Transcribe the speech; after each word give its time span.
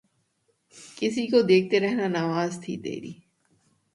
کسی 0.97 1.25
کو 1.27 1.41
دیکھتے 1.41 1.79
رہنا 1.79 2.07
نماز 2.07 2.59
تھی 2.61 2.77
تیری 2.77 3.13